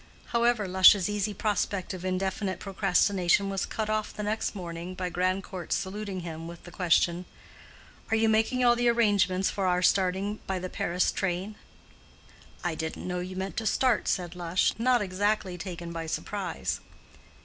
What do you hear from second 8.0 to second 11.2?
"Are you making all the arrangements for our starting by the Paris